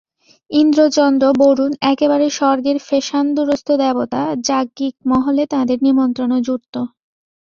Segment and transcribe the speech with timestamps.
[0.51, 6.75] ইন্দ্র চন্দ্র বরুণ একেবারে স্বর্গের ফ্যাশানদুরস্ত দেবতা, যাজ্ঞিকমহলে তাঁদের নিমন্ত্রণও জুটত।